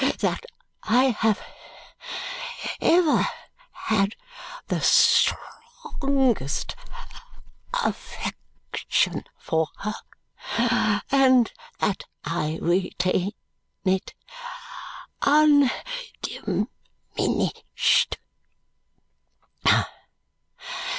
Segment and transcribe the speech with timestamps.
[0.17, 0.47] That
[0.81, 1.39] I have
[2.81, 3.23] ever
[3.71, 4.15] had
[4.67, 6.75] the strongest
[7.71, 9.93] affection for her,
[11.11, 13.33] and that I retain
[13.85, 14.15] it
[15.21, 16.71] undiminished.